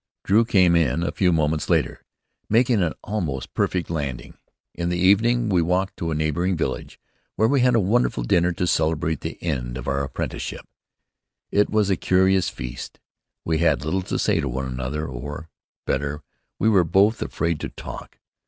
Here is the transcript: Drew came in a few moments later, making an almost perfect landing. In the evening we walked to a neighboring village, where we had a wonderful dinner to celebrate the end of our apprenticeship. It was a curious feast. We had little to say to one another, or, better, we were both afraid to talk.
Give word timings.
Drew 0.23 0.45
came 0.45 0.75
in 0.75 1.03
a 1.03 1.11
few 1.11 1.31
moments 1.31 1.69
later, 1.69 2.03
making 2.49 2.81
an 2.81 2.95
almost 3.03 3.53
perfect 3.53 3.87
landing. 3.91 4.33
In 4.73 4.89
the 4.89 4.97
evening 4.97 5.47
we 5.47 5.61
walked 5.61 5.95
to 5.97 6.09
a 6.09 6.15
neighboring 6.15 6.57
village, 6.57 6.99
where 7.35 7.47
we 7.47 7.61
had 7.61 7.75
a 7.75 7.79
wonderful 7.79 8.23
dinner 8.23 8.51
to 8.53 8.65
celebrate 8.65 9.21
the 9.21 9.37
end 9.43 9.77
of 9.77 9.87
our 9.87 10.03
apprenticeship. 10.03 10.65
It 11.51 11.69
was 11.69 11.91
a 11.91 11.95
curious 11.97 12.49
feast. 12.49 12.99
We 13.45 13.59
had 13.59 13.85
little 13.85 14.01
to 14.01 14.17
say 14.17 14.39
to 14.39 14.49
one 14.49 14.65
another, 14.65 15.05
or, 15.05 15.49
better, 15.85 16.23
we 16.57 16.67
were 16.67 16.83
both 16.83 17.21
afraid 17.21 17.59
to 17.59 17.69
talk. 17.69 18.17